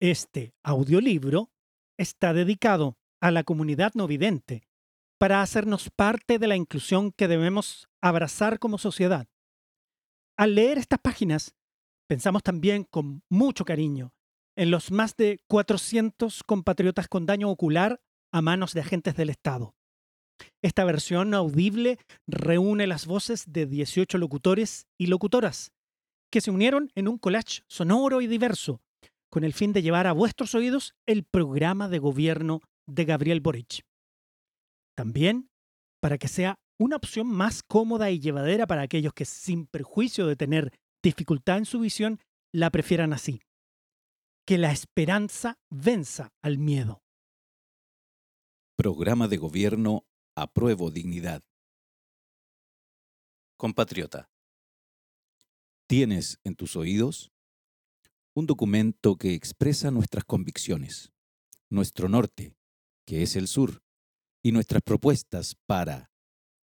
Este 0.00 0.54
audiolibro 0.62 1.50
está 1.98 2.32
dedicado 2.32 2.96
a 3.20 3.30
la 3.30 3.44
comunidad 3.44 3.92
no 3.94 4.06
vidente 4.06 4.66
para 5.18 5.42
hacernos 5.42 5.90
parte 5.90 6.38
de 6.38 6.48
la 6.48 6.56
inclusión 6.56 7.12
que 7.12 7.28
debemos 7.28 7.86
abrazar 8.00 8.58
como 8.58 8.78
sociedad. 8.78 9.28
Al 10.38 10.54
leer 10.54 10.78
estas 10.78 11.00
páginas, 11.00 11.54
pensamos 12.08 12.42
también 12.42 12.84
con 12.84 13.22
mucho 13.28 13.66
cariño 13.66 14.14
en 14.56 14.70
los 14.70 14.90
más 14.90 15.16
de 15.16 15.38
400 15.48 16.44
compatriotas 16.44 17.06
con 17.06 17.26
daño 17.26 17.50
ocular 17.50 18.00
a 18.32 18.40
manos 18.40 18.72
de 18.72 18.80
agentes 18.80 19.14
del 19.16 19.28
Estado. 19.28 19.74
Esta 20.62 20.84
versión 20.84 21.34
audible 21.34 21.98
reúne 22.26 22.86
las 22.86 23.04
voces 23.04 23.44
de 23.52 23.66
18 23.66 24.16
locutores 24.16 24.86
y 24.96 25.08
locutoras 25.08 25.72
que 26.30 26.40
se 26.40 26.50
unieron 26.50 26.90
en 26.94 27.06
un 27.06 27.18
collage 27.18 27.64
sonoro 27.68 28.22
y 28.22 28.26
diverso 28.26 28.80
con 29.30 29.44
el 29.44 29.54
fin 29.54 29.72
de 29.72 29.82
llevar 29.82 30.06
a 30.06 30.12
vuestros 30.12 30.54
oídos 30.54 30.94
el 31.06 31.24
programa 31.24 31.88
de 31.88 31.98
gobierno 31.98 32.60
de 32.86 33.04
Gabriel 33.04 33.40
Boric. 33.40 33.84
También 34.96 35.48
para 36.00 36.18
que 36.18 36.28
sea 36.28 36.58
una 36.78 36.96
opción 36.96 37.26
más 37.26 37.62
cómoda 37.62 38.10
y 38.10 38.18
llevadera 38.18 38.66
para 38.66 38.82
aquellos 38.82 39.12
que, 39.12 39.24
sin 39.24 39.66
perjuicio 39.66 40.26
de 40.26 40.36
tener 40.36 40.72
dificultad 41.02 41.58
en 41.58 41.66
su 41.66 41.78
visión, 41.78 42.20
la 42.52 42.70
prefieran 42.70 43.12
así. 43.12 43.40
Que 44.46 44.58
la 44.58 44.72
esperanza 44.72 45.58
venza 45.70 46.32
al 46.42 46.58
miedo. 46.58 47.02
Programa 48.76 49.28
de 49.28 49.36
Gobierno 49.36 50.06
Apruebo 50.34 50.90
Dignidad. 50.90 51.42
Compatriota, 53.58 54.30
tienes 55.86 56.40
en 56.44 56.56
tus 56.56 56.76
oídos 56.76 57.30
un 58.34 58.46
documento 58.46 59.16
que 59.16 59.34
expresa 59.34 59.90
nuestras 59.90 60.24
convicciones, 60.24 61.12
nuestro 61.68 62.08
norte, 62.08 62.54
que 63.06 63.22
es 63.22 63.34
el 63.34 63.48
sur, 63.48 63.82
y 64.42 64.52
nuestras 64.52 64.82
propuestas 64.82 65.56
para, 65.66 66.10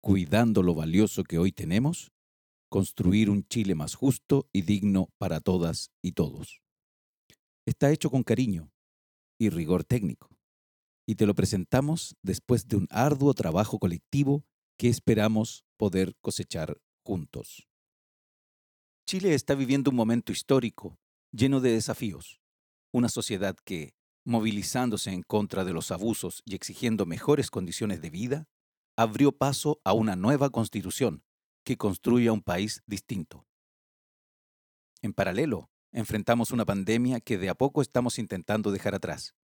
cuidando 0.01 0.63
lo 0.63 0.75
valioso 0.75 1.25
que 1.25 1.39
hoy 1.39 1.53
tenemos, 1.53 2.13
construir 2.71 3.31
un 3.31 3.47
Chile 3.49 3.75
más 3.75 3.95
justo 3.95 4.49
y 4.53 4.63
digno 4.63 5.09
para 5.19 5.41
todas 5.41 5.91
y 6.03 6.13
todos. 6.13 6.63
Está 7.67 7.91
hecho 7.91 8.11
con 8.11 8.23
cariño 8.23 8.73
y 9.39 9.51
rigor 9.51 9.85
técnico 9.85 10.31
y 11.07 11.17
te 11.17 11.27
lo 11.27 11.35
presentamos 11.35 12.17
después 12.23 12.67
de 12.69 12.77
un 12.77 12.87
arduo 12.91 13.35
trabajo 13.35 13.79
colectivo 13.79 14.45
que 14.79 14.89
esperamos 14.89 15.65
poder 15.77 16.15
cosechar 16.21 16.81
juntos. 17.05 17.69
Chile 19.09 19.35
está 19.35 19.55
viviendo 19.55 19.91
un 19.91 19.97
momento 19.97 20.33
histórico 20.33 20.99
lleno 21.37 21.61
de 21.61 21.73
desafíos, 21.73 22.41
una 22.93 23.09
sociedad 23.09 23.57
que, 23.65 23.95
movilizándose 24.25 25.11
en 25.13 25.23
contra 25.23 25.65
de 25.65 25.73
los 25.73 25.91
abusos 25.91 26.43
y 26.45 26.55
exigiendo 26.55 27.07
mejores 27.07 27.51
condiciones 27.51 28.01
de 28.01 28.11
vida, 28.11 28.49
abrió 28.97 29.33
paso 29.33 29.81
a 29.85 29.93
una 29.93 30.17
nueva 30.17 30.51
constitución 30.51 31.23
que 31.65 31.77
construya 31.77 32.33
un 32.33 32.43
país 32.43 32.83
distinto. 32.87 33.47
En 35.03 35.13
paralelo, 35.13 35.71
enfrentamos 35.93 36.51
una 36.51 36.65
pandemia 36.65 37.21
que 37.21 37.39
de 37.39 37.51
a 37.51 37.55
poco 37.55 37.83
estamos 37.83 38.19
intentando 38.19 38.73
dejar 38.73 38.95
atrás 38.95 39.35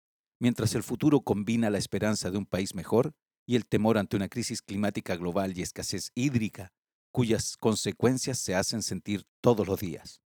mientras 0.43 0.75
el 0.75 0.83
futuro 0.83 1.21
combina 1.21 1.71
la 1.71 1.79
esperanza 1.79 2.33
de 2.33 2.37
un 2.37 2.47
país 2.47 2.75
mejor 2.75 3.15
y 3.47 3.55
el 3.55 3.65
temor 3.65 3.97
ante 3.97 4.17
una 4.17 4.29
crisis 4.29 4.61
climática 4.61 5.15
global 5.15 5.57
y 5.57 5.63
escasez 5.63 6.11
hídrica, 6.17 6.73
cuyas 7.13 7.57
consecuencias 7.57 8.41
se 8.41 8.57
hacen 8.57 8.83
sentir 8.83 9.25
todos 9.41 9.69
los 9.69 9.79
días. 9.79 10.22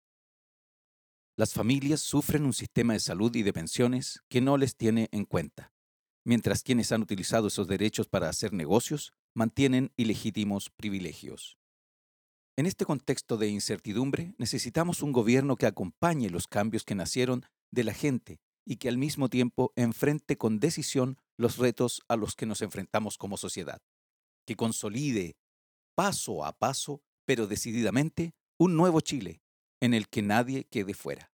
Las 1.43 1.55
familias 1.55 2.01
sufren 2.01 2.45
un 2.45 2.53
sistema 2.53 2.93
de 2.93 3.01
salud 3.01 3.35
y 3.35 3.43
de 3.43 3.53
pensiones 3.53 4.21
que 4.29 4.41
no 4.41 4.57
les 4.57 4.77
tiene 4.77 5.09
en 5.11 5.25
cuenta, 5.25 5.73
mientras 6.25 6.63
quienes 6.63 6.93
han 6.93 7.03
utilizado 7.03 7.49
esos 7.49 7.67
derechos 7.67 8.07
para 8.07 8.29
hacer 8.29 8.53
negocios 8.53 9.13
mantienen 9.35 9.91
ilegítimos 9.97 10.71
privilegios. 10.71 11.59
En 12.57 12.67
este 12.67 12.85
contexto 12.85 13.39
de 13.39 13.49
incertidumbre, 13.49 14.37
necesitamos 14.39 15.03
un 15.03 15.11
gobierno 15.11 15.57
que 15.57 15.67
acompañe 15.67 16.31
los 16.31 16.47
cambios 16.47 16.85
que 16.85 16.95
nacieron 16.95 17.45
de 17.73 17.83
la 17.83 17.93
gente 17.93 18.39
y 18.65 18.77
que 18.77 18.89
al 18.89 18.97
mismo 18.97 19.29
tiempo 19.29 19.73
enfrente 19.75 20.39
con 20.39 20.61
decisión 20.61 21.19
los 21.37 21.59
retos 21.59 22.03
a 22.07 22.15
los 22.15 22.37
que 22.37 22.47
nos 22.47 22.63
enfrentamos 22.63 23.19
como 23.19 23.37
sociedad, 23.37 23.83
que 24.47 24.55
consolide 24.55 25.35
paso 25.97 26.45
a 26.45 26.57
paso, 26.57 27.03
pero 27.27 27.49
decididamente, 27.49 28.33
un 28.61 28.77
nuevo 28.77 29.01
Chile 29.01 29.43
en 29.81 29.93
el 29.93 30.09
que 30.09 30.23
nadie 30.23 30.69
quede 30.71 30.95
fuera. 30.95 31.32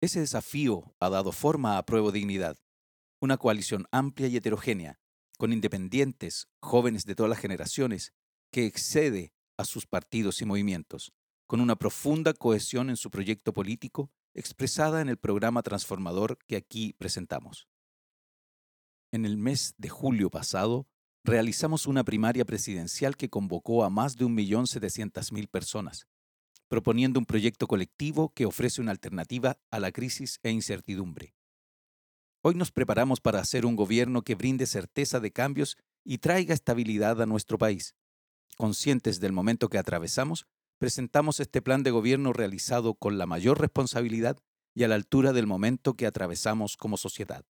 Ese 0.00 0.20
desafío 0.20 0.94
ha 1.00 1.08
dado 1.08 1.32
forma 1.32 1.78
a 1.78 1.86
Prueba 1.86 2.12
Dignidad, 2.12 2.58
una 3.20 3.38
coalición 3.38 3.86
amplia 3.90 4.28
y 4.28 4.36
heterogénea, 4.36 5.00
con 5.38 5.52
independientes, 5.52 6.48
jóvenes 6.60 7.04
de 7.06 7.14
todas 7.14 7.30
las 7.30 7.38
generaciones, 7.38 8.12
que 8.50 8.66
excede 8.66 9.32
a 9.56 9.64
sus 9.64 9.86
partidos 9.86 10.42
y 10.42 10.44
movimientos, 10.44 11.12
con 11.46 11.60
una 11.60 11.76
profunda 11.76 12.34
cohesión 12.34 12.90
en 12.90 12.96
su 12.96 13.10
proyecto 13.10 13.52
político 13.52 14.10
expresada 14.34 15.00
en 15.00 15.08
el 15.08 15.16
programa 15.16 15.62
transformador 15.62 16.38
que 16.46 16.56
aquí 16.56 16.92
presentamos. 16.92 17.68
En 19.12 19.24
el 19.24 19.38
mes 19.38 19.74
de 19.78 19.88
julio 19.88 20.30
pasado, 20.30 20.86
realizamos 21.24 21.86
una 21.86 22.04
primaria 22.04 22.44
presidencial 22.44 23.16
que 23.16 23.30
convocó 23.30 23.82
a 23.82 23.88
más 23.88 24.16
de 24.16 24.26
1.700.000 24.26 25.48
personas, 25.48 26.06
proponiendo 26.68 27.18
un 27.18 27.26
proyecto 27.26 27.66
colectivo 27.66 28.32
que 28.34 28.46
ofrece 28.46 28.80
una 28.80 28.90
alternativa 28.90 29.58
a 29.70 29.80
la 29.80 29.92
crisis 29.92 30.40
e 30.42 30.50
incertidumbre. 30.50 31.34
Hoy 32.42 32.54
nos 32.54 32.70
preparamos 32.70 33.20
para 33.20 33.40
hacer 33.40 33.66
un 33.66 33.76
gobierno 33.76 34.22
que 34.22 34.34
brinde 34.34 34.66
certeza 34.66 35.20
de 35.20 35.32
cambios 35.32 35.76
y 36.04 36.18
traiga 36.18 36.54
estabilidad 36.54 37.20
a 37.20 37.26
nuestro 37.26 37.58
país. 37.58 37.96
Conscientes 38.56 39.20
del 39.20 39.32
momento 39.32 39.68
que 39.68 39.78
atravesamos, 39.78 40.46
presentamos 40.78 41.40
este 41.40 41.60
plan 41.60 41.82
de 41.82 41.90
gobierno 41.90 42.32
realizado 42.32 42.94
con 42.94 43.18
la 43.18 43.26
mayor 43.26 43.60
responsabilidad 43.60 44.38
y 44.74 44.84
a 44.84 44.88
la 44.88 44.94
altura 44.94 45.32
del 45.32 45.46
momento 45.46 45.94
que 45.94 46.06
atravesamos 46.06 46.76
como 46.76 46.96
sociedad. 46.96 47.44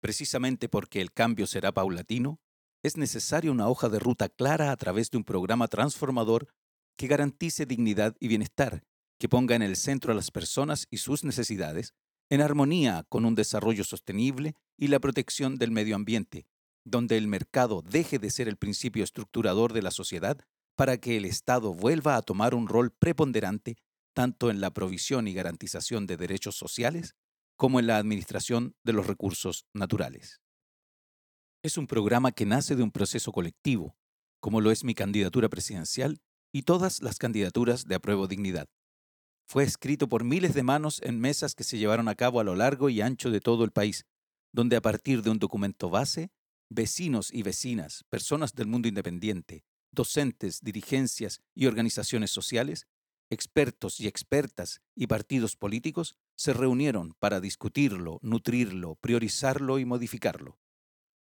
Precisamente 0.00 0.68
porque 0.68 1.00
el 1.00 1.12
cambio 1.12 1.46
será 1.46 1.72
paulatino, 1.72 2.40
es 2.82 2.96
necesaria 2.96 3.50
una 3.50 3.68
hoja 3.68 3.88
de 3.88 3.98
ruta 3.98 4.28
clara 4.28 4.70
a 4.70 4.76
través 4.76 5.10
de 5.10 5.18
un 5.18 5.24
programa 5.24 5.68
transformador 5.68 6.48
que 6.96 7.06
garantice 7.06 7.66
dignidad 7.66 8.16
y 8.20 8.28
bienestar, 8.28 8.82
que 9.18 9.28
ponga 9.28 9.54
en 9.54 9.62
el 9.62 9.76
centro 9.76 10.12
a 10.12 10.14
las 10.14 10.30
personas 10.30 10.86
y 10.90 10.98
sus 10.98 11.24
necesidades, 11.24 11.94
en 12.28 12.40
armonía 12.40 13.04
con 13.08 13.24
un 13.24 13.34
desarrollo 13.34 13.84
sostenible 13.84 14.54
y 14.76 14.88
la 14.88 14.98
protección 14.98 15.56
del 15.56 15.70
medio 15.70 15.94
ambiente, 15.96 16.46
donde 16.84 17.16
el 17.16 17.28
mercado 17.28 17.82
deje 17.82 18.18
de 18.18 18.30
ser 18.30 18.48
el 18.48 18.56
principio 18.56 19.04
estructurador 19.04 19.72
de 19.72 19.82
la 19.82 19.90
sociedad 19.90 20.38
para 20.76 20.98
que 20.98 21.16
el 21.16 21.24
Estado 21.24 21.72
vuelva 21.72 22.16
a 22.16 22.22
tomar 22.22 22.54
un 22.54 22.68
rol 22.68 22.90
preponderante 22.90 23.76
tanto 24.14 24.50
en 24.50 24.60
la 24.60 24.70
provisión 24.70 25.28
y 25.28 25.34
garantización 25.34 26.06
de 26.06 26.16
derechos 26.16 26.56
sociales 26.56 27.14
como 27.56 27.80
en 27.80 27.86
la 27.86 27.98
administración 27.98 28.74
de 28.82 28.92
los 28.92 29.06
recursos 29.06 29.66
naturales. 29.74 30.40
Es 31.62 31.76
un 31.76 31.86
programa 31.86 32.32
que 32.32 32.46
nace 32.46 32.76
de 32.76 32.82
un 32.82 32.92
proceso 32.92 33.32
colectivo, 33.32 33.96
como 34.40 34.60
lo 34.60 34.70
es 34.70 34.84
mi 34.84 34.94
candidatura 34.94 35.48
presidencial 35.48 36.20
y 36.52 36.62
todas 36.62 37.02
las 37.02 37.18
candidaturas 37.18 37.86
de 37.86 37.94
apruebo 37.94 38.26
dignidad. 38.26 38.68
Fue 39.46 39.64
escrito 39.64 40.08
por 40.08 40.24
miles 40.24 40.54
de 40.54 40.62
manos 40.62 41.00
en 41.02 41.20
mesas 41.20 41.54
que 41.54 41.64
se 41.64 41.78
llevaron 41.78 42.08
a 42.08 42.14
cabo 42.14 42.40
a 42.40 42.44
lo 42.44 42.56
largo 42.56 42.90
y 42.90 43.00
ancho 43.00 43.30
de 43.30 43.40
todo 43.40 43.64
el 43.64 43.70
país, 43.70 44.04
donde 44.52 44.76
a 44.76 44.82
partir 44.82 45.22
de 45.22 45.30
un 45.30 45.38
documento 45.38 45.88
base, 45.90 46.30
vecinos 46.68 47.32
y 47.32 47.42
vecinas, 47.42 48.04
personas 48.10 48.54
del 48.54 48.66
mundo 48.66 48.88
independiente, 48.88 49.64
docentes, 49.92 50.60
dirigencias 50.62 51.40
y 51.54 51.66
organizaciones 51.66 52.30
sociales, 52.30 52.86
expertos 53.30 54.00
y 54.00 54.06
expertas 54.06 54.80
y 54.94 55.06
partidos 55.06 55.56
políticos 55.56 56.16
se 56.36 56.52
reunieron 56.52 57.14
para 57.18 57.40
discutirlo, 57.40 58.18
nutrirlo, 58.22 58.96
priorizarlo 58.96 59.78
y 59.78 59.84
modificarlo. 59.84 60.58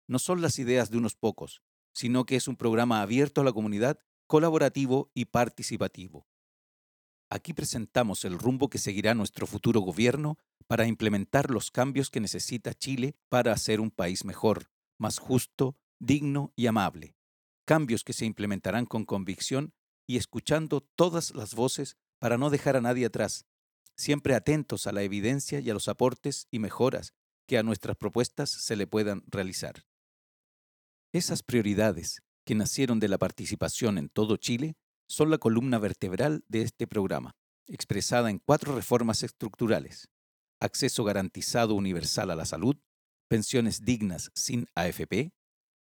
No 0.08 0.18
son 0.18 0.42
las 0.42 0.58
ideas 0.58 0.90
de 0.90 0.98
unos 0.98 1.14
pocos, 1.14 1.62
sino 1.92 2.24
que 2.24 2.36
es 2.36 2.48
un 2.48 2.56
programa 2.56 3.02
abierto 3.02 3.40
a 3.40 3.44
la 3.44 3.52
comunidad, 3.52 3.98
colaborativo 4.32 5.10
y 5.12 5.26
participativo. 5.26 6.26
Aquí 7.28 7.52
presentamos 7.52 8.24
el 8.24 8.38
rumbo 8.38 8.70
que 8.70 8.78
seguirá 8.78 9.12
nuestro 9.12 9.46
futuro 9.46 9.80
gobierno 9.80 10.38
para 10.66 10.86
implementar 10.86 11.50
los 11.50 11.70
cambios 11.70 12.08
que 12.08 12.18
necesita 12.18 12.72
Chile 12.72 13.14
para 13.28 13.52
hacer 13.52 13.78
un 13.78 13.90
país 13.90 14.24
mejor, 14.24 14.70
más 14.96 15.18
justo, 15.18 15.76
digno 15.98 16.50
y 16.56 16.66
amable, 16.66 17.14
cambios 17.66 18.04
que 18.04 18.14
se 18.14 18.24
implementarán 18.24 18.86
con 18.86 19.04
convicción 19.04 19.74
y 20.06 20.16
escuchando 20.16 20.80
todas 20.80 21.34
las 21.34 21.54
voces 21.54 21.98
para 22.18 22.38
no 22.38 22.48
dejar 22.48 22.76
a 22.76 22.80
nadie 22.80 23.04
atrás, 23.04 23.44
siempre 23.96 24.34
atentos 24.34 24.86
a 24.86 24.92
la 24.92 25.02
evidencia 25.02 25.60
y 25.60 25.68
a 25.68 25.74
los 25.74 25.88
aportes 25.88 26.48
y 26.50 26.58
mejoras 26.58 27.12
que 27.46 27.58
a 27.58 27.62
nuestras 27.62 27.98
propuestas 27.98 28.48
se 28.48 28.76
le 28.76 28.86
puedan 28.86 29.24
realizar. 29.26 29.84
Esas 31.12 31.42
prioridades 31.42 32.22
que 32.44 32.54
nacieron 32.54 33.00
de 33.00 33.08
la 33.08 33.18
participación 33.18 33.98
en 33.98 34.08
todo 34.08 34.36
Chile 34.36 34.76
son 35.08 35.30
la 35.30 35.38
columna 35.38 35.78
vertebral 35.78 36.44
de 36.48 36.62
este 36.62 36.86
programa, 36.86 37.36
expresada 37.66 38.30
en 38.30 38.38
cuatro 38.38 38.74
reformas 38.74 39.22
estructurales. 39.22 40.08
acceso 40.60 41.02
garantizado 41.02 41.74
universal 41.74 42.30
a 42.30 42.36
la 42.36 42.44
salud, 42.44 42.76
pensiones 43.26 43.84
dignas 43.84 44.30
sin 44.36 44.66
AFP, 44.76 45.32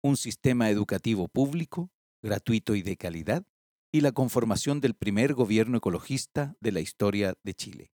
un 0.04 0.18
sistema 0.18 0.70
educativo 0.70 1.28
público, 1.28 1.90
gratuito 2.22 2.76
y 2.76 2.84
de 2.84 2.96
calidad, 2.96 3.44
y 3.92 4.02
la 4.02 4.12
conformación 4.12 4.80
del 4.80 4.94
primer 4.94 5.34
gobierno 5.34 5.78
ecologista 5.78 6.56
de 6.60 6.72
la 6.72 6.80
historia 6.80 7.36
de 7.44 7.54
Chile. 7.56 7.92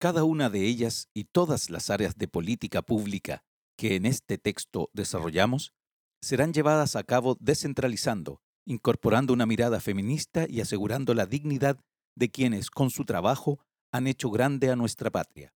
Cada 0.00 0.24
una 0.24 0.50
de 0.50 0.64
ellas 0.64 1.08
y 1.14 1.24
todas 1.24 1.70
las 1.70 1.90
áreas 1.90 2.16
de 2.16 2.26
política 2.26 2.82
pública 2.82 3.44
que 3.76 3.94
en 3.94 4.06
este 4.06 4.38
texto 4.38 4.90
desarrollamos 4.92 5.72
serán 6.20 6.52
llevadas 6.52 6.96
a 6.96 7.04
cabo 7.04 7.36
descentralizando, 7.40 8.40
incorporando 8.64 9.32
una 9.32 9.46
mirada 9.46 9.80
feminista 9.80 10.46
y 10.48 10.60
asegurando 10.60 11.14
la 11.14 11.26
dignidad 11.26 11.78
de 12.16 12.30
quienes 12.30 12.70
con 12.70 12.90
su 12.90 13.04
trabajo 13.04 13.60
han 13.92 14.06
hecho 14.06 14.30
grande 14.30 14.70
a 14.70 14.76
nuestra 14.76 15.10
patria. 15.10 15.54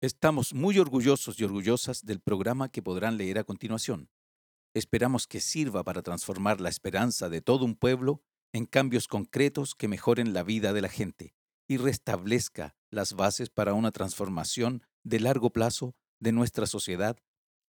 Estamos 0.00 0.54
muy 0.54 0.78
orgullosos 0.78 1.40
y 1.40 1.44
orgullosas 1.44 2.04
del 2.04 2.20
programa 2.20 2.68
que 2.68 2.82
podrán 2.82 3.16
leer 3.16 3.38
a 3.38 3.44
continuación. 3.44 4.08
Esperamos 4.74 5.26
que 5.26 5.40
sirva 5.40 5.82
para 5.82 6.02
transformar 6.02 6.60
la 6.60 6.68
esperanza 6.68 7.28
de 7.28 7.40
todo 7.40 7.64
un 7.64 7.74
pueblo 7.74 8.22
en 8.52 8.66
cambios 8.66 9.08
concretos 9.08 9.74
que 9.74 9.88
mejoren 9.88 10.32
la 10.32 10.44
vida 10.44 10.72
de 10.72 10.82
la 10.82 10.88
gente 10.88 11.34
y 11.68 11.76
restablezca 11.76 12.76
las 12.90 13.14
bases 13.14 13.50
para 13.50 13.74
una 13.74 13.90
transformación 13.90 14.82
de 15.02 15.20
largo 15.20 15.50
plazo 15.50 15.94
de 16.20 16.32
nuestra 16.32 16.66
sociedad 16.66 17.18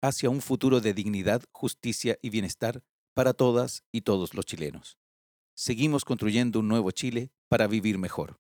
hacia 0.01 0.30
un 0.30 0.42
futuro 0.42 0.81
de 0.81 0.94
dignidad, 0.94 1.44
justicia 1.51 2.18
y 2.22 2.30
bienestar 2.30 2.84
para 3.13 3.34
todas 3.34 3.84
y 3.92 4.01
todos 4.01 4.34
los 4.34 4.46
chilenos. 4.46 4.98
Seguimos 5.56 6.06
construyendo 6.06 6.60
un 6.60 6.68
nuevo 6.68 6.92
Chile 6.92 7.31
para 7.50 7.68
vivir 7.68 7.98
mejor. 7.98 8.40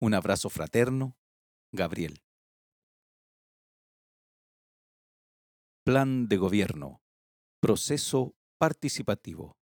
Un 0.00 0.14
abrazo 0.14 0.48
fraterno, 0.48 1.16
Gabriel. 1.72 2.22
Plan 5.84 6.28
de 6.28 6.36
Gobierno. 6.36 7.02
Proceso 7.60 8.36
participativo. 8.58 9.56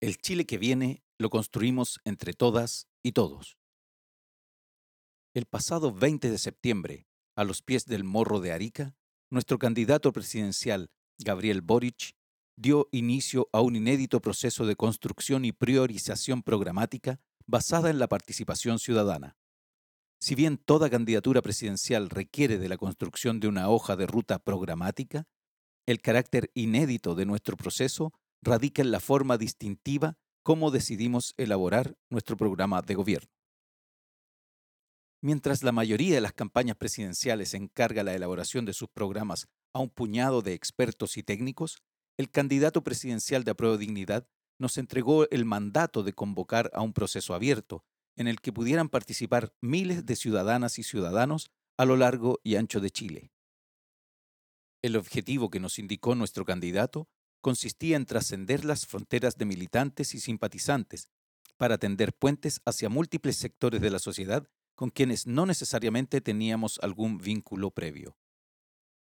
El 0.00 0.18
Chile 0.18 0.44
que 0.44 0.58
viene 0.58 1.02
lo 1.18 1.30
construimos 1.30 2.00
entre 2.04 2.34
todas 2.34 2.88
y 3.02 3.12
todos. 3.12 3.56
El 5.32 5.46
pasado 5.46 5.94
20 5.94 6.30
de 6.30 6.38
septiembre, 6.38 7.06
a 7.36 7.44
los 7.44 7.62
pies 7.62 7.86
del 7.86 8.04
Morro 8.04 8.40
de 8.40 8.52
Arica, 8.52 8.94
nuestro 9.34 9.58
candidato 9.58 10.12
presidencial, 10.12 10.90
Gabriel 11.18 11.60
Boric, 11.60 12.14
dio 12.56 12.88
inicio 12.92 13.48
a 13.52 13.60
un 13.60 13.76
inédito 13.76 14.20
proceso 14.20 14.64
de 14.64 14.76
construcción 14.76 15.44
y 15.44 15.52
priorización 15.52 16.42
programática 16.42 17.20
basada 17.46 17.90
en 17.90 17.98
la 17.98 18.08
participación 18.08 18.78
ciudadana. 18.78 19.36
Si 20.20 20.34
bien 20.34 20.56
toda 20.56 20.88
candidatura 20.88 21.42
presidencial 21.42 22.08
requiere 22.08 22.58
de 22.58 22.68
la 22.68 22.78
construcción 22.78 23.40
de 23.40 23.48
una 23.48 23.68
hoja 23.68 23.96
de 23.96 24.06
ruta 24.06 24.38
programática, 24.38 25.24
el 25.84 26.00
carácter 26.00 26.50
inédito 26.54 27.14
de 27.14 27.26
nuestro 27.26 27.56
proceso 27.56 28.12
radica 28.40 28.80
en 28.80 28.90
la 28.90 29.00
forma 29.00 29.36
distintiva 29.36 30.16
como 30.42 30.70
decidimos 30.70 31.34
elaborar 31.36 31.96
nuestro 32.08 32.36
programa 32.36 32.80
de 32.82 32.94
gobierno. 32.94 33.28
Mientras 35.24 35.62
la 35.62 35.72
mayoría 35.72 36.14
de 36.16 36.20
las 36.20 36.34
campañas 36.34 36.76
presidenciales 36.76 37.54
encarga 37.54 38.02
la 38.02 38.14
elaboración 38.14 38.66
de 38.66 38.74
sus 38.74 38.90
programas 38.90 39.48
a 39.72 39.78
un 39.78 39.88
puñado 39.88 40.42
de 40.42 40.52
expertos 40.52 41.16
y 41.16 41.22
técnicos, 41.22 41.78
el 42.18 42.30
candidato 42.30 42.84
presidencial 42.84 43.42
de 43.42 43.52
Apruebo 43.52 43.78
Dignidad 43.78 44.28
nos 44.58 44.76
entregó 44.76 45.26
el 45.30 45.46
mandato 45.46 46.02
de 46.02 46.12
convocar 46.12 46.70
a 46.74 46.82
un 46.82 46.92
proceso 46.92 47.32
abierto 47.32 47.86
en 48.16 48.28
el 48.28 48.42
que 48.42 48.52
pudieran 48.52 48.90
participar 48.90 49.54
miles 49.62 50.04
de 50.04 50.14
ciudadanas 50.14 50.78
y 50.78 50.82
ciudadanos 50.82 51.50
a 51.78 51.86
lo 51.86 51.96
largo 51.96 52.38
y 52.44 52.56
ancho 52.56 52.80
de 52.80 52.90
Chile. 52.90 53.32
El 54.82 54.94
objetivo 54.94 55.48
que 55.48 55.58
nos 55.58 55.78
indicó 55.78 56.14
nuestro 56.14 56.44
candidato 56.44 57.08
consistía 57.40 57.96
en 57.96 58.04
trascender 58.04 58.66
las 58.66 58.86
fronteras 58.86 59.38
de 59.38 59.46
militantes 59.46 60.14
y 60.14 60.20
simpatizantes 60.20 61.08
para 61.56 61.78
tender 61.78 62.12
puentes 62.12 62.60
hacia 62.66 62.90
múltiples 62.90 63.38
sectores 63.38 63.80
de 63.80 63.88
la 63.88 63.98
sociedad 63.98 64.50
con 64.74 64.90
quienes 64.90 65.26
no 65.26 65.46
necesariamente 65.46 66.20
teníamos 66.20 66.78
algún 66.82 67.18
vínculo 67.18 67.70
previo. 67.70 68.16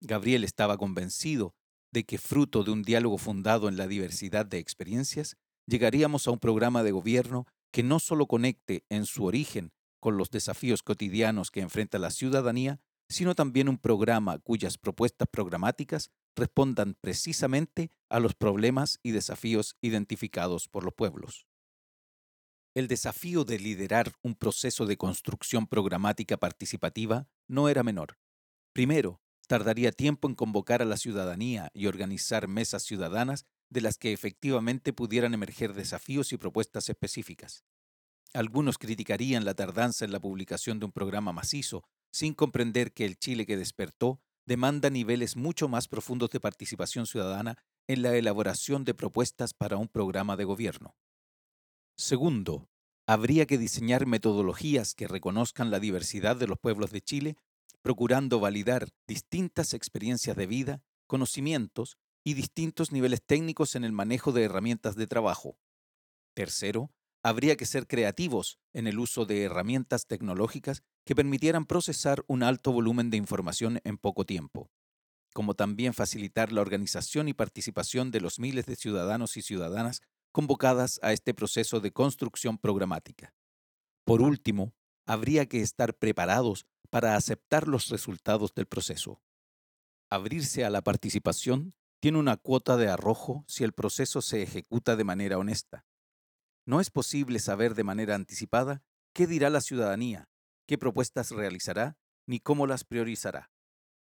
Gabriel 0.01 0.45
estaba 0.45 0.77
convencido 0.77 1.55
de 1.93 2.05
que 2.05 2.19
fruto 2.19 2.63
de 2.63 2.71
un 2.71 2.83
diálogo 2.83 3.19
fundado 3.19 3.69
en 3.69 3.77
la 3.77 3.87
diversidad 3.87 4.45
de 4.45 4.59
experiencias, 4.59 5.37
llegaríamos 5.67 6.27
a 6.27 6.31
un 6.31 6.39
programa 6.39 6.83
de 6.83 6.93
gobierno 6.93 7.47
que 7.73 7.83
no 7.83 7.99
solo 7.99 8.27
conecte 8.27 8.85
en 8.89 9.07
su 9.07 9.25
origen 9.25 9.73
con 10.01 10.17
los 10.17 10.31
desafíos 10.31 10.83
cotidianos 10.83 11.51
que 11.51 11.61
enfrenta 11.61 11.99
la 11.99 12.11
ciudadanía, 12.11 12.81
sino 13.09 13.35
también 13.35 13.69
un 13.69 13.79
programa 13.79 14.39
cuyas 14.39 14.79
propuestas 14.79 15.29
programáticas 15.29 16.11
respondan 16.35 16.97
precisamente 17.01 17.91
a 18.11 18.21
los 18.21 18.35
problemas 18.35 18.99
y 19.03 19.13
desafíos 19.13 19.77
identificados 19.81 20.69
por 20.69 20.85
los 20.85 20.95
pueblos. 20.95 21.47
El 22.77 22.89
desafío 22.89 23.47
de 23.47 23.59
liderar 23.59 24.13
un 24.21 24.35
proceso 24.35 24.85
de 24.85 24.99
construcción 24.99 25.67
programática 25.67 26.37
participativa 26.37 27.27
no 27.49 27.71
era 27.71 27.83
menor. 27.83 28.19
Primero, 28.75 29.23
tardaría 29.49 29.93
tiempo 29.93 30.29
en 30.29 30.35
convocar 30.35 30.83
a 30.83 30.85
la 30.85 30.99
ciudadanía 30.99 31.71
y 31.73 31.87
organizar 31.87 32.49
mesas 32.49 32.83
ciudadanas 32.83 33.47
de 33.71 33.81
las 33.81 33.97
que 33.97 34.13
efectivamente 34.13 34.93
pudieran 34.93 35.33
emerger 35.33 35.73
desafíos 35.73 36.35
y 36.35 36.37
propuestas 36.37 36.91
específicas. 36.91 37.65
Algunos 38.35 38.77
criticarían 38.77 39.47
la 39.47 39.55
tardanza 39.55 40.05
en 40.05 40.13
la 40.13 40.21
publicación 40.21 40.79
de 40.79 40.85
un 40.85 40.93
programa 40.93 41.33
macizo, 41.33 41.83
sin 42.13 42.35
comprender 42.35 42.93
que 42.93 43.07
el 43.07 43.17
Chile 43.17 43.47
que 43.47 43.57
despertó 43.57 44.21
demanda 44.45 44.91
niveles 44.91 45.35
mucho 45.35 45.67
más 45.67 45.89
profundos 45.89 46.29
de 46.29 46.41
participación 46.41 47.07
ciudadana 47.07 47.57
en 47.89 48.03
la 48.03 48.15
elaboración 48.15 48.85
de 48.85 48.93
propuestas 48.93 49.55
para 49.55 49.79
un 49.79 49.89
programa 49.89 50.37
de 50.37 50.45
gobierno. 50.45 50.95
Segundo, 51.97 52.69
habría 53.07 53.47
que 53.47 53.57
diseñar 53.57 54.07
metodologías 54.07 54.95
que 54.95 55.09
reconozcan 55.09 55.71
la 55.71 55.81
diversidad 55.81 56.37
de 56.37 56.47
los 56.47 56.59
pueblos 56.59 56.91
de 56.91 57.01
Chile, 57.01 57.37
procurando 57.81 58.39
validar 58.39 58.89
distintas 59.07 59.73
experiencias 59.73 60.37
de 60.37 60.47
vida, 60.47 60.83
conocimientos 61.07 61.97
y 62.23 62.35
distintos 62.35 62.93
niveles 62.93 63.23
técnicos 63.25 63.77
en 63.77 63.85
el 63.85 63.93
manejo 63.93 64.33
de 64.33 64.45
herramientas 64.45 64.95
de 64.97 65.07
trabajo. 65.07 65.57
Tercero, 66.35 66.91
habría 67.23 67.57
que 67.57 67.65
ser 67.65 67.87
creativos 67.87 68.59
en 68.75 68.87
el 68.87 68.99
uso 68.99 69.25
de 69.25 69.45
herramientas 69.45 70.07
tecnológicas 70.07 70.83
que 71.05 71.15
permitieran 71.15 71.65
procesar 71.65 72.25
un 72.27 72.43
alto 72.43 72.73
volumen 72.73 73.09
de 73.09 73.17
información 73.17 73.81
en 73.85 73.97
poco 73.97 74.27
tiempo, 74.27 74.71
como 75.33 75.55
también 75.55 75.95
facilitar 75.95 76.53
la 76.53 76.61
organización 76.61 77.29
y 77.29 77.33
participación 77.33 78.11
de 78.11 78.21
los 78.21 78.39
miles 78.39 78.67
de 78.67 78.77
ciudadanos 78.77 79.37
y 79.37 79.43
ciudadanas 79.43 80.03
convocadas 80.37 81.01
a 81.03 81.15
este 81.15 81.33
proceso 81.33 81.81
de 81.81 81.93
construcción 81.93 82.59
programática. 82.59 83.33
Por 84.05 84.21
último, 84.21 84.75
habría 85.07 85.47
que 85.47 85.63
estar 85.63 85.95
preparados 85.95 86.67
para 86.91 87.17
aceptar 87.17 87.67
los 87.67 87.89
resultados 87.89 88.53
del 88.55 88.67
proceso. 88.67 89.23
Abrirse 90.11 90.67
a 90.67 90.69
la 90.69 90.83
participación 90.83 91.75
tiene 92.01 92.19
una 92.19 92.37
cuota 92.37 92.77
de 92.77 92.91
arrojo 92.91 93.47
si 93.49 93.65
el 93.65 93.73
proceso 93.73 94.21
se 94.21 94.43
ejecuta 94.43 94.95
de 94.95 95.05
manera 95.05 95.39
honesta. 95.39 95.87
No 96.67 96.83
es 96.83 96.91
posible 96.91 97.39
saber 97.39 97.75
de 97.75 97.85
manera 97.85 98.15
anticipada 98.15 98.83
qué 99.15 99.27
dirá 99.27 99.49
la 99.49 99.63
ciudadanía, 99.63 100.29
qué 100.67 100.77
propuestas 100.77 101.31
realizará, 101.31 101.97
ni 102.27 102.41
cómo 102.41 102.67
las 102.67 102.85
priorizará. 102.85 103.51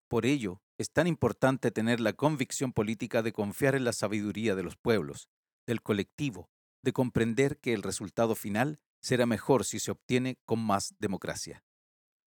Por 0.09 0.25
ello, 0.25 0.63
es 0.79 0.91
tan 0.91 1.09
importante 1.09 1.71
tener 1.71 2.01
la 2.01 2.15
convicción 2.15 2.73
política 2.73 3.21
de 3.21 3.35
confiar 3.35 3.75
en 3.75 3.85
la 3.85 3.93
sabiduría 3.93 4.55
de 4.55 4.63
los 4.63 4.77
pueblos, 4.79 5.29
del 5.67 5.83
colectivo, 5.83 6.49
de 6.83 6.93
comprender 6.93 7.59
que 7.59 7.73
el 7.75 7.83
resultado 7.83 8.35
final 8.35 8.81
será 9.01 9.27
mejor 9.27 9.65
si 9.65 9.79
se 9.79 9.91
obtiene 9.91 10.39
con 10.45 10.65
más 10.65 10.95
democracia. 10.99 11.65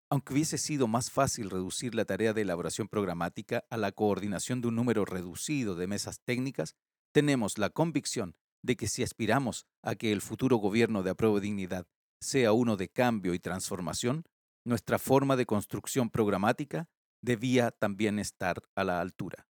Aunque 0.10 0.34
hubiese 0.34 0.58
sido 0.58 0.88
más 0.88 1.12
fácil 1.12 1.50
reducir 1.50 1.94
la 1.94 2.06
tarea 2.06 2.34
de 2.34 2.42
elaboración 2.42 2.88
programática 2.88 3.66
a 3.70 3.78
la 3.78 3.92
coordinación 3.92 4.62
de 4.62 4.70
un 4.70 4.76
número 4.76 5.06
reducido 5.06 5.76
de 5.76 5.88
mesas 5.88 6.22
técnicas, 6.24 6.76
tenemos 7.12 7.58
la 7.58 7.70
convicción 7.70 8.36
de 8.64 8.76
que 8.76 8.88
si 8.88 9.04
aspiramos 9.04 9.66
a 9.84 9.96
que 9.96 10.12
el 10.12 10.22
futuro 10.22 10.58
gobierno 10.58 11.04
de 11.04 11.12
apruebo 11.12 11.40
dignidad 11.40 11.88
sea 12.22 12.54
uno 12.54 12.78
de 12.78 12.90
cambio 12.90 13.34
y 13.34 13.40
transformación, 13.40 14.24
nuestra 14.66 14.98
forma 14.98 15.36
de 15.36 15.46
construcción 15.46 16.10
programática 16.10 16.90
debía 17.22 17.72
también 17.72 18.20
estar 18.20 18.62
a 18.76 18.84
la 18.84 19.02
altura 19.02 19.47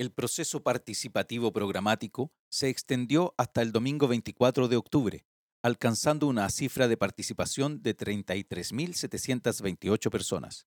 el 0.00 0.10
proceso 0.10 0.62
participativo 0.62 1.52
programático 1.52 2.32
se 2.48 2.70
extendió 2.70 3.34
hasta 3.36 3.60
el 3.60 3.70
domingo 3.70 4.08
24 4.08 4.66
de 4.66 4.78
octubre, 4.78 5.26
alcanzando 5.62 6.26
una 6.26 6.48
cifra 6.48 6.88
de 6.88 6.96
participación 6.96 7.82
de 7.82 7.94
33.728 7.94 10.10
personas. 10.10 10.66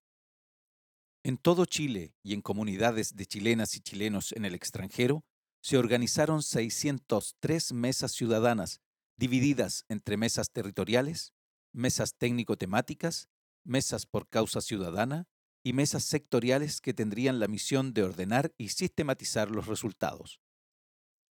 En 1.24 1.36
todo 1.36 1.64
Chile 1.64 2.14
y 2.22 2.34
en 2.34 2.42
comunidades 2.42 3.16
de 3.16 3.26
chilenas 3.26 3.74
y 3.74 3.80
chilenos 3.80 4.30
en 4.30 4.44
el 4.44 4.54
extranjero, 4.54 5.24
se 5.60 5.78
organizaron 5.78 6.40
603 6.40 7.72
mesas 7.72 8.12
ciudadanas, 8.12 8.82
divididas 9.16 9.84
entre 9.88 10.16
mesas 10.16 10.52
territoriales, 10.52 11.32
mesas 11.72 12.14
técnico-temáticas, 12.14 13.28
mesas 13.64 14.06
por 14.06 14.28
causa 14.28 14.60
ciudadana 14.60 15.26
y 15.64 15.72
mesas 15.72 16.04
sectoriales 16.04 16.80
que 16.80 16.94
tendrían 16.94 17.40
la 17.40 17.48
misión 17.48 17.94
de 17.94 18.02
ordenar 18.02 18.52
y 18.58 18.68
sistematizar 18.68 19.50
los 19.50 19.66
resultados. 19.66 20.40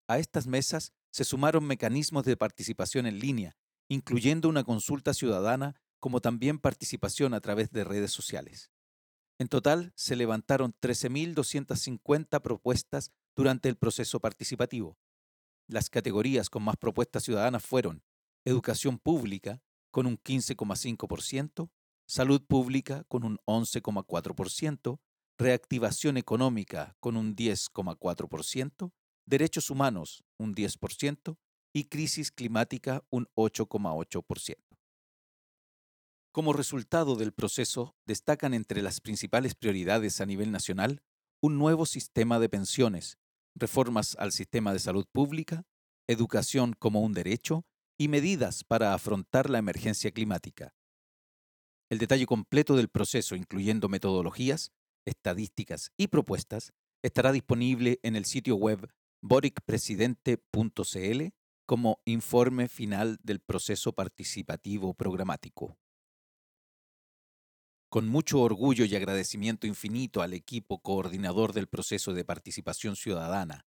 A 0.08 0.18
estas 0.18 0.46
mesas 0.46 0.92
se 1.10 1.24
sumaron 1.24 1.64
mecanismos 1.64 2.24
de 2.24 2.36
participación 2.36 3.06
en 3.06 3.18
línea, 3.18 3.56
incluyendo 3.88 4.48
una 4.48 4.64
consulta 4.64 5.12
ciudadana 5.12 5.76
como 6.00 6.20
también 6.20 6.58
participación 6.58 7.34
a 7.34 7.40
través 7.40 7.70
de 7.70 7.84
redes 7.84 8.10
sociales. 8.10 8.70
En 9.38 9.48
total, 9.48 9.92
se 9.94 10.16
levantaron 10.16 10.74
13.250 10.80 12.40
propuestas 12.40 13.12
durante 13.36 13.68
el 13.68 13.76
proceso 13.76 14.18
participativo. 14.20 14.98
Las 15.68 15.90
categorías 15.90 16.48
con 16.48 16.62
más 16.62 16.76
propuestas 16.76 17.22
ciudadanas 17.24 17.64
fueron 17.64 18.02
educación 18.44 18.98
pública, 18.98 19.62
con 19.90 20.06
un 20.06 20.18
15,5%, 20.18 21.70
salud 22.06 22.42
pública, 22.46 23.04
con 23.08 23.24
un 23.24 23.38
11,4%, 23.46 25.00
reactivación 25.38 26.16
económica, 26.16 26.96
con 27.00 27.16
un 27.16 27.34
10,4%, 27.34 28.92
derechos 29.26 29.70
humanos, 29.70 30.24
un 30.38 30.54
10%, 30.54 31.36
y 31.74 31.84
crisis 31.84 32.30
climática, 32.30 33.02
un 33.10 33.28
8,8%. 33.34 34.56
Como 36.32 36.52
resultado 36.52 37.16
del 37.16 37.32
proceso, 37.32 37.94
destacan 38.06 38.54
entre 38.54 38.82
las 38.82 39.00
principales 39.00 39.54
prioridades 39.54 40.20
a 40.20 40.26
nivel 40.26 40.50
nacional 40.50 41.02
un 41.42 41.58
nuevo 41.58 41.86
sistema 41.86 42.38
de 42.38 42.48
pensiones, 42.48 43.18
reformas 43.54 44.16
al 44.18 44.32
sistema 44.32 44.72
de 44.72 44.78
salud 44.78 45.06
pública, 45.10 45.64
educación 46.06 46.74
como 46.78 47.00
un 47.00 47.12
derecho 47.12 47.66
y 47.98 48.08
medidas 48.08 48.64
para 48.64 48.94
afrontar 48.94 49.50
la 49.50 49.58
emergencia 49.58 50.10
climática. 50.12 50.74
El 51.92 51.98
detalle 51.98 52.24
completo 52.24 52.74
del 52.74 52.88
proceso, 52.88 53.36
incluyendo 53.36 53.90
metodologías, 53.90 54.72
estadísticas 55.04 55.92
y 55.98 56.06
propuestas, 56.06 56.72
estará 57.02 57.32
disponible 57.32 58.00
en 58.02 58.16
el 58.16 58.24
sitio 58.24 58.56
web 58.56 58.88
boricpresidente.cl 59.20 61.34
como 61.66 62.00
informe 62.06 62.68
final 62.68 63.18
del 63.22 63.40
proceso 63.40 63.92
participativo 63.92 64.94
programático. 64.94 65.76
Con 67.90 68.08
mucho 68.08 68.40
orgullo 68.40 68.86
y 68.86 68.96
agradecimiento 68.96 69.66
infinito 69.66 70.22
al 70.22 70.32
equipo 70.32 70.80
coordinador 70.80 71.52
del 71.52 71.66
proceso 71.66 72.14
de 72.14 72.24
participación 72.24 72.96
ciudadana, 72.96 73.66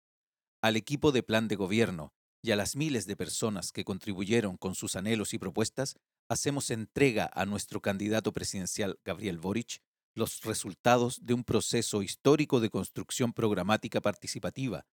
al 0.63 0.77
equipo 0.77 1.11
de 1.11 1.21
plan 1.21 1.47
de 1.47 1.57
gobierno 1.57 2.15
y 2.41 2.49
a 2.49 2.55
las 2.55 2.75
miles 2.75 3.05
de 3.05 3.15
personas 3.15 3.71
que 3.71 3.83
contribuyeron 3.83 4.57
con 4.57 4.73
sus 4.73 4.95
anhelos 4.95 5.35
y 5.35 5.37
propuestas, 5.37 5.99
hacemos 6.29 6.71
entrega 6.71 7.29
a 7.33 7.45
nuestro 7.45 7.81
candidato 7.81 8.33
presidencial 8.33 8.99
Gabriel 9.03 9.39
Boric 9.39 9.81
los 10.15 10.41
resultados 10.41 11.25
de 11.25 11.33
un 11.33 11.43
proceso 11.43 12.01
histórico 12.01 12.59
de 12.59 12.69
construcción 12.69 13.33
programática 13.33 14.01
participativa 14.01 14.85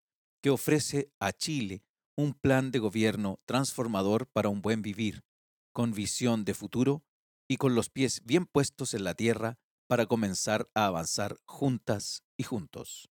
que 0.42 0.50
ofrece 0.50 1.10
a 1.20 1.32
Chile 1.32 1.84
un 2.16 2.34
plan 2.34 2.70
de 2.70 2.80
gobierno 2.80 3.40
transformador 3.46 4.26
para 4.26 4.48
un 4.48 4.60
buen 4.60 4.82
vivir, 4.82 5.24
con 5.72 5.92
visión 5.92 6.44
de 6.44 6.54
futuro 6.54 7.04
y 7.48 7.56
con 7.56 7.74
los 7.74 7.88
pies 7.88 8.22
bien 8.24 8.46
puestos 8.46 8.94
en 8.94 9.04
la 9.04 9.14
tierra 9.14 9.58
para 9.86 10.06
comenzar 10.06 10.68
a 10.74 10.86
avanzar 10.86 11.38
juntas 11.44 12.24
y 12.36 12.42
juntos. 12.42 13.08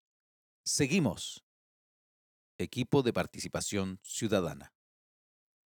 Seguimos. 0.64 1.44
Equipo 2.58 3.04
de 3.04 3.14
Participación 3.14 4.00
Ciudadana. 4.02 4.77